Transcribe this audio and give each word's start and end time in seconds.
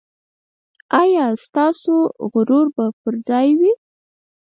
ایا 1.01 1.25
ستاسو 1.45 1.93
غرور 2.31 2.65
به 2.75 2.85
پر 3.01 3.13
ځای 3.27 3.49
وي؟ 3.59 3.71